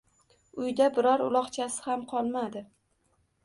Uyda 0.63 0.87
biror 0.95 1.23
uloqchasi 1.27 1.87
ham 1.91 2.09
qolmadi 2.15 2.67